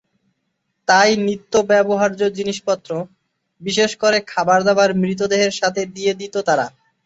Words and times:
তাই 0.87 1.11
নিত্য 1.25 1.53
ব্যবহার্য 1.69 2.21
জিনিসপত্র, 2.37 2.91
বিশেষ 3.61 3.91
করে 3.97 4.17
খাবার-দাবার 4.27 4.89
মৃতদেহের 5.01 5.53
সাথে 5.59 5.81
দিয়ে 5.95 6.13
দিতো 6.13 6.39
তারা। 6.47 6.65